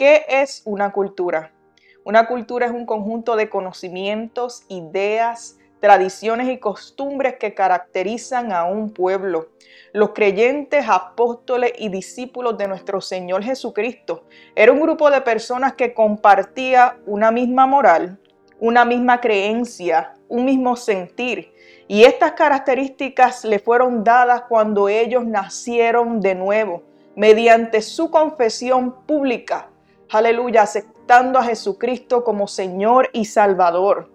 ¿Qué 0.00 0.24
es 0.30 0.62
una 0.64 0.92
cultura? 0.92 1.52
Una 2.04 2.26
cultura 2.26 2.64
es 2.64 2.72
un 2.72 2.86
conjunto 2.86 3.36
de 3.36 3.50
conocimientos, 3.50 4.64
ideas, 4.70 5.58
tradiciones 5.78 6.48
y 6.48 6.56
costumbres 6.56 7.34
que 7.38 7.52
caracterizan 7.52 8.50
a 8.50 8.64
un 8.64 8.94
pueblo. 8.94 9.50
Los 9.92 10.12
creyentes, 10.12 10.86
apóstoles 10.88 11.72
y 11.76 11.90
discípulos 11.90 12.56
de 12.56 12.66
nuestro 12.66 13.02
Señor 13.02 13.44
Jesucristo 13.44 14.24
era 14.54 14.72
un 14.72 14.80
grupo 14.80 15.10
de 15.10 15.20
personas 15.20 15.74
que 15.74 15.92
compartía 15.92 16.96
una 17.04 17.30
misma 17.30 17.66
moral, 17.66 18.18
una 18.58 18.86
misma 18.86 19.20
creencia, 19.20 20.14
un 20.28 20.46
mismo 20.46 20.76
sentir. 20.76 21.52
Y 21.88 22.04
estas 22.04 22.32
características 22.32 23.44
le 23.44 23.58
fueron 23.58 24.02
dadas 24.02 24.44
cuando 24.48 24.88
ellos 24.88 25.26
nacieron 25.26 26.22
de 26.22 26.34
nuevo, 26.34 26.84
mediante 27.16 27.82
su 27.82 28.10
confesión 28.10 29.04
pública. 29.04 29.68
Aleluya, 30.12 30.62
aceptando 30.62 31.38
a 31.38 31.44
Jesucristo 31.44 32.24
como 32.24 32.48
Señor 32.48 33.10
y 33.12 33.26
Salvador. 33.26 34.10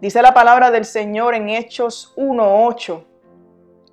Dice 0.00 0.22
la 0.22 0.32
palabra 0.32 0.70
del 0.70 0.84
Señor 0.84 1.34
en 1.34 1.48
Hechos 1.48 2.14
1.8. 2.16 3.04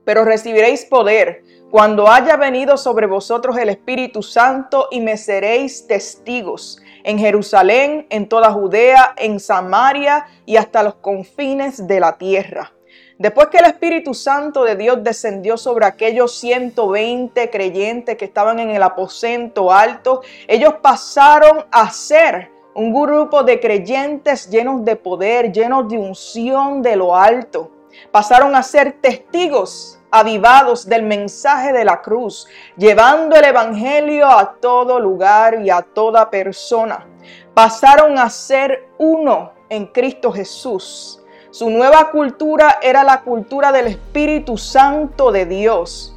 Pero 0.05 0.23
recibiréis 0.23 0.85
poder 0.85 1.43
cuando 1.71 2.09
haya 2.09 2.37
venido 2.37 2.77
sobre 2.77 3.07
vosotros 3.07 3.57
el 3.57 3.69
Espíritu 3.69 4.21
Santo 4.21 4.87
y 4.91 5.01
me 5.01 5.17
seréis 5.17 5.87
testigos 5.87 6.79
en 7.03 7.17
Jerusalén, 7.17 8.05
en 8.11 8.29
toda 8.29 8.51
Judea, 8.51 9.15
en 9.17 9.39
Samaria 9.39 10.27
y 10.45 10.57
hasta 10.57 10.83
los 10.83 10.95
confines 10.95 11.87
de 11.87 11.99
la 11.99 12.19
tierra. 12.19 12.71
Después 13.19 13.47
que 13.47 13.57
el 13.57 13.65
Espíritu 13.65 14.13
Santo 14.13 14.63
de 14.63 14.75
Dios 14.75 15.03
descendió 15.03 15.57
sobre 15.57 15.87
aquellos 15.87 16.37
120 16.37 17.49
creyentes 17.49 18.15
que 18.15 18.25
estaban 18.25 18.59
en 18.59 18.69
el 18.69 18.83
aposento 18.83 19.71
alto, 19.71 20.21
ellos 20.47 20.75
pasaron 20.83 21.65
a 21.71 21.89
ser 21.89 22.51
un 22.75 22.93
grupo 22.93 23.41
de 23.41 23.59
creyentes 23.59 24.47
llenos 24.51 24.85
de 24.85 24.95
poder, 24.95 25.51
llenos 25.51 25.89
de 25.89 25.97
unción 25.97 26.83
de 26.83 26.95
lo 26.95 27.15
alto. 27.15 27.71
Pasaron 28.11 28.55
a 28.55 28.61
ser 28.61 29.01
testigos 29.01 29.99
avivados 30.11 30.87
del 30.87 31.01
mensaje 31.01 31.73
de 31.73 31.85
la 31.85 32.03
cruz, 32.03 32.47
llevando 32.77 33.35
el 33.35 33.45
Evangelio 33.45 34.27
a 34.27 34.57
todo 34.61 34.99
lugar 34.99 35.59
y 35.63 35.71
a 35.71 35.81
toda 35.81 36.29
persona. 36.29 37.07
Pasaron 37.55 38.19
a 38.19 38.29
ser 38.29 38.89
uno 38.99 39.53
en 39.69 39.87
Cristo 39.87 40.31
Jesús. 40.31 41.23
Su 41.57 41.71
nueva 41.71 42.11
cultura 42.11 42.77
era 42.83 43.03
la 43.03 43.21
cultura 43.21 43.71
del 43.71 43.87
Espíritu 43.87 44.59
Santo 44.59 45.31
de 45.31 45.47
Dios. 45.47 46.15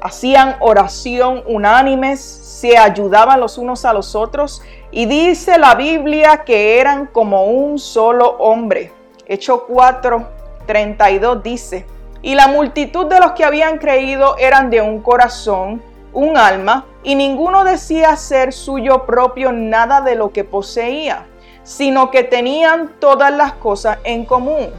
Hacían 0.00 0.54
oración 0.60 1.42
unánimes, 1.48 2.20
se 2.20 2.78
ayudaban 2.78 3.40
los 3.40 3.58
unos 3.58 3.84
a 3.84 3.92
los 3.92 4.14
otros 4.14 4.62
y 4.92 5.06
dice 5.06 5.58
la 5.58 5.74
Biblia 5.74 6.44
que 6.46 6.78
eran 6.78 7.06
como 7.06 7.46
un 7.46 7.80
solo 7.80 8.36
hombre. 8.38 8.92
Hecho 9.26 9.66
4, 9.66 10.28
32 10.64 11.42
dice, 11.42 11.84
y 12.22 12.36
la 12.36 12.46
multitud 12.46 13.06
de 13.06 13.18
los 13.18 13.32
que 13.32 13.44
habían 13.44 13.78
creído 13.78 14.36
eran 14.38 14.70
de 14.70 14.80
un 14.80 15.00
corazón, 15.02 15.82
un 16.12 16.36
alma, 16.36 16.86
y 17.02 17.16
ninguno 17.16 17.64
decía 17.64 18.14
ser 18.14 18.52
suyo 18.52 19.06
propio 19.06 19.50
nada 19.50 20.02
de 20.02 20.14
lo 20.14 20.30
que 20.30 20.44
poseía, 20.44 21.26
sino 21.62 22.10
que 22.10 22.24
tenían 22.24 22.92
todas 22.98 23.32
las 23.32 23.54
cosas 23.54 23.98
en 24.04 24.24
común. 24.24 24.70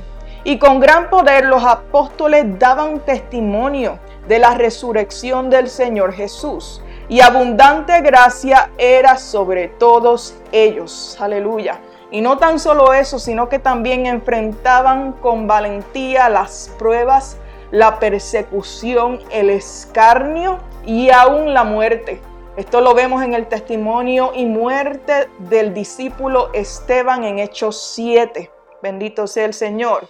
Y 0.43 0.59
con 0.59 0.79
gran 0.79 1.09
poder 1.09 1.45
los 1.45 1.63
apóstoles 1.63 2.59
daban 2.59 2.99
testimonio 2.99 3.99
de 4.27 4.39
la 4.39 4.53
resurrección 4.55 5.49
del 5.49 5.69
Señor 5.69 6.13
Jesús 6.13 6.81
y 7.09 7.21
abundante 7.21 8.01
gracia 8.01 8.71
era 8.77 9.17
sobre 9.17 9.67
todos 9.67 10.35
ellos. 10.51 11.17
Aleluya. 11.19 11.79
Y 12.11 12.21
no 12.21 12.37
tan 12.37 12.59
solo 12.59 12.93
eso, 12.93 13.19
sino 13.19 13.49
que 13.49 13.59
también 13.59 14.05
enfrentaban 14.05 15.13
con 15.13 15.47
valentía 15.47 16.29
las 16.29 16.71
pruebas, 16.77 17.37
la 17.71 17.99
persecución, 17.99 19.19
el 19.31 19.49
escarnio 19.49 20.59
y 20.85 21.09
aún 21.09 21.53
la 21.53 21.63
muerte. 21.63 22.21
Esto 22.55 22.81
lo 22.81 22.93
vemos 22.93 23.23
en 23.23 23.33
el 23.33 23.47
testimonio 23.47 24.31
y 24.35 24.45
muerte 24.45 25.27
del 25.39 25.73
discípulo 25.73 26.51
Esteban 26.53 27.23
en 27.23 27.39
Hechos 27.39 27.93
7. 27.95 28.51
Bendito 28.83 29.25
sea 29.25 29.45
el 29.45 29.55
Señor. 29.55 30.07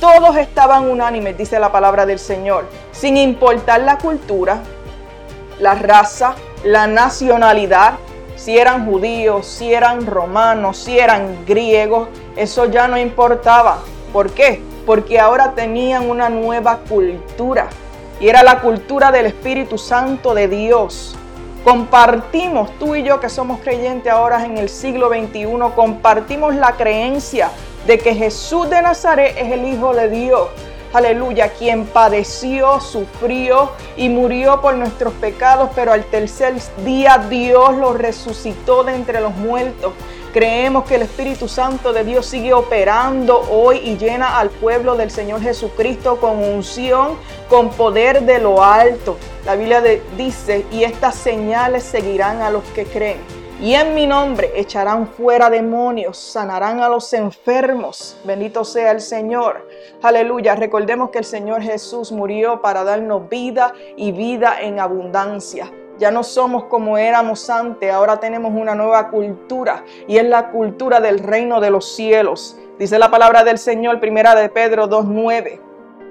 Todos 0.00 0.36
estaban 0.36 0.90
unánimes, 0.90 1.38
dice 1.38 1.60
la 1.60 1.70
palabra 1.70 2.04
del 2.04 2.18
Señor, 2.18 2.64
sin 2.90 3.16
importar 3.16 3.82
la 3.82 3.98
cultura, 3.98 4.58
la 5.60 5.76
raza, 5.76 6.34
la 6.64 6.88
nacionalidad, 6.88 7.94
si 8.34 8.58
eran 8.58 8.84
judíos, 8.84 9.46
si 9.46 9.72
eran 9.72 10.06
romanos, 10.06 10.78
si 10.78 10.98
eran 10.98 11.46
griegos, 11.46 12.08
eso 12.34 12.66
ya 12.66 12.88
no 12.88 12.98
importaba. 12.98 13.78
¿Por 14.12 14.32
qué? 14.32 14.60
Porque 14.86 15.20
ahora 15.20 15.52
tenían 15.54 16.10
una 16.10 16.30
nueva 16.30 16.80
cultura 16.88 17.68
y 18.18 18.28
era 18.28 18.42
la 18.42 18.60
cultura 18.60 19.12
del 19.12 19.26
Espíritu 19.26 19.78
Santo 19.78 20.34
de 20.34 20.48
Dios. 20.48 21.16
Compartimos, 21.66 22.70
tú 22.78 22.94
y 22.94 23.02
yo 23.02 23.18
que 23.18 23.28
somos 23.28 23.58
creyentes 23.58 24.12
ahora 24.12 24.44
en 24.44 24.56
el 24.56 24.68
siglo 24.68 25.08
XXI, 25.08 25.48
compartimos 25.74 26.54
la 26.54 26.76
creencia 26.76 27.50
de 27.88 27.98
que 27.98 28.14
Jesús 28.14 28.70
de 28.70 28.80
Nazaret 28.82 29.34
es 29.36 29.50
el 29.50 29.64
Hijo 29.64 29.92
de 29.92 30.08
Dios 30.08 30.48
aleluya, 30.92 31.50
quien 31.50 31.86
padeció, 31.86 32.80
sufrió 32.80 33.70
y 33.96 34.08
murió 34.08 34.60
por 34.60 34.74
nuestros 34.74 35.12
pecados, 35.14 35.70
pero 35.74 35.92
al 35.92 36.04
tercer 36.04 36.54
día 36.84 37.24
Dios 37.28 37.76
lo 37.76 37.92
resucitó 37.92 38.84
de 38.84 38.94
entre 38.94 39.20
los 39.20 39.34
muertos. 39.34 39.92
Creemos 40.32 40.84
que 40.84 40.96
el 40.96 41.02
Espíritu 41.02 41.48
Santo 41.48 41.92
de 41.92 42.04
Dios 42.04 42.26
sigue 42.26 42.52
operando 42.52 43.40
hoy 43.50 43.78
y 43.78 43.96
llena 43.96 44.38
al 44.38 44.50
pueblo 44.50 44.94
del 44.94 45.10
Señor 45.10 45.40
Jesucristo 45.40 46.18
con 46.18 46.38
unción, 46.42 47.16
con 47.48 47.70
poder 47.70 48.22
de 48.22 48.38
lo 48.38 48.62
alto. 48.62 49.16
La 49.46 49.56
Biblia 49.56 49.82
dice, 50.16 50.66
y 50.70 50.84
estas 50.84 51.14
señales 51.14 51.84
seguirán 51.84 52.42
a 52.42 52.50
los 52.50 52.64
que 52.74 52.84
creen 52.84 53.18
y 53.60 53.72
en 53.74 53.94
mi 53.94 54.06
nombre 54.06 54.52
echarán 54.54 55.08
fuera 55.08 55.48
demonios, 55.48 56.18
sanarán 56.18 56.80
a 56.82 56.88
los 56.88 57.12
enfermos. 57.14 58.16
Bendito 58.24 58.64
sea 58.64 58.90
el 58.90 59.00
Señor. 59.00 59.66
Aleluya. 60.02 60.54
Recordemos 60.54 61.10
que 61.10 61.18
el 61.18 61.24
Señor 61.24 61.62
Jesús 61.62 62.12
murió 62.12 62.60
para 62.60 62.84
darnos 62.84 63.28
vida 63.28 63.72
y 63.96 64.12
vida 64.12 64.60
en 64.60 64.78
abundancia. 64.78 65.72
Ya 65.98 66.10
no 66.10 66.22
somos 66.22 66.64
como 66.64 66.98
éramos 66.98 67.48
antes, 67.48 67.90
ahora 67.90 68.20
tenemos 68.20 68.52
una 68.54 68.74
nueva 68.74 69.08
cultura 69.08 69.82
y 70.06 70.18
es 70.18 70.24
la 70.24 70.50
cultura 70.50 71.00
del 71.00 71.20
reino 71.20 71.60
de 71.60 71.70
los 71.70 71.94
cielos. 71.94 72.58
Dice 72.78 72.98
la 72.98 73.10
palabra 73.10 73.44
del 73.44 73.56
Señor, 73.56 73.98
primera 73.98 74.34
de 74.34 74.50
Pedro 74.50 74.88
2.9. 74.88 75.60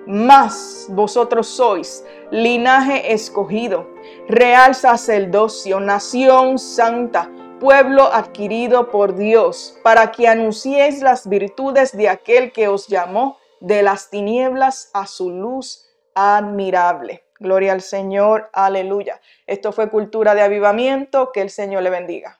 Más 0.07 0.87
vosotros 0.89 1.47
sois 1.47 2.03
linaje 2.31 3.13
escogido, 3.13 3.87
real 4.27 4.73
sacerdocio, 4.73 5.79
nación 5.79 6.57
santa 6.57 7.29
pueblo 7.59 8.11
adquirido 8.11 8.91
por 8.91 9.15
Dios, 9.15 9.77
para 9.83 10.11
que 10.11 10.27
anunciéis 10.27 11.01
las 11.01 11.27
virtudes 11.27 11.95
de 11.95 12.09
aquel 12.09 12.51
que 12.51 12.67
os 12.67 12.87
llamó 12.87 13.37
de 13.65 13.81
las 13.81 14.11
tinieblas 14.11 14.91
a 14.93 15.07
su 15.07 15.31
luz 15.31 15.89
admirable. 16.13 17.25
Gloria 17.39 17.73
al 17.73 17.81
Señor, 17.81 18.51
aleluya. 18.53 19.19
Esto 19.47 19.71
fue 19.71 19.89
cultura 19.89 20.35
de 20.35 20.43
avivamiento, 20.43 21.31
que 21.31 21.41
el 21.41 21.49
Señor 21.49 21.81
le 21.81 21.89
bendiga. 21.89 22.39